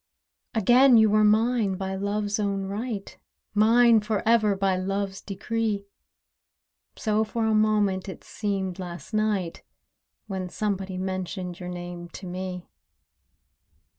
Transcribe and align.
Again 0.55 0.97
you 0.97 1.11
were 1.11 1.23
mine 1.23 1.75
by 1.75 1.93
Love's 1.93 2.39
own 2.39 2.65
right— 2.65 3.15
Mine 3.53 3.99
for 4.01 4.27
ever 4.27 4.55
by 4.55 4.75
Love's 4.75 5.21
decree: 5.21 5.85
So 6.95 7.23
for 7.23 7.45
a 7.45 7.53
moment 7.53 8.09
it 8.09 8.23
seemed 8.23 8.79
last 8.79 9.13
night, 9.13 9.61
When 10.25 10.49
somebody 10.49 10.97
mentioned 10.97 11.59
your 11.59 11.69
name 11.69 12.09
to 12.13 12.25
me. 12.25 12.67